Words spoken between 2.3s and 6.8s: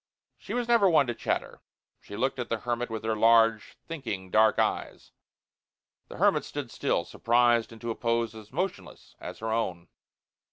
at the hermit with her large, thinking, dark eyes. The hermit stood